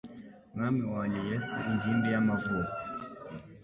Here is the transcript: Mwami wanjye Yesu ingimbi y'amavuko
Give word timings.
Mwami 0.53 0.83
wanjye 0.93 1.19
Yesu 1.29 1.55
ingimbi 1.69 2.07
y'amavuko 2.13 2.73